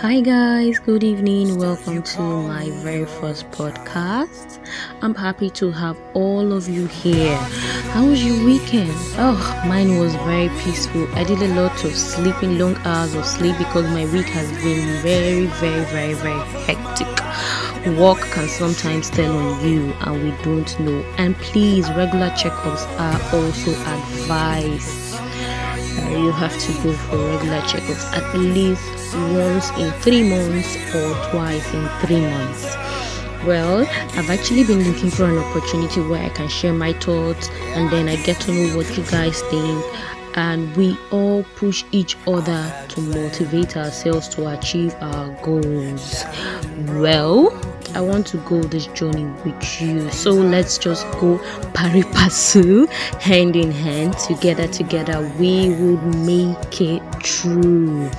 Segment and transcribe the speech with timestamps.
[0.00, 1.58] Hi, guys, good evening.
[1.58, 4.60] Welcome to my very first podcast.
[5.02, 7.36] I'm happy to have all of you here.
[7.94, 8.92] How was your weekend?
[9.18, 11.12] Oh, mine was very peaceful.
[11.16, 15.02] I did a lot of sleeping, long hours of sleep because my week has been
[15.02, 17.98] very, very, very, very hectic.
[17.98, 21.04] Work can sometimes tell on you, and we don't know.
[21.18, 25.27] And please, regular checkups are also advised
[26.10, 28.82] you have to go for regular checkups at least
[29.34, 32.76] once in three months or twice in three months.
[33.46, 33.86] Well,
[34.16, 38.08] I've actually been looking for an opportunity where I can share my thoughts and then
[38.08, 39.84] I get to know what you guys think
[40.34, 46.24] and we all push each other to motivate ourselves to achieve our goals.
[46.88, 47.50] Well,
[47.94, 50.10] I want to go this journey with you.
[50.10, 51.38] So let's just go
[51.74, 52.86] pari passu,
[53.20, 55.20] hand in hand, together, together.
[55.38, 58.10] We would make it true.